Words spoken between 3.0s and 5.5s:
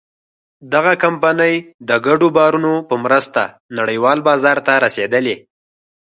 مرسته نړۍوال بازار ته رسېدلې.